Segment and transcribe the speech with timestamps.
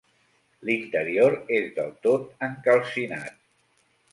[0.69, 3.37] L'interior és del tot encalcinat.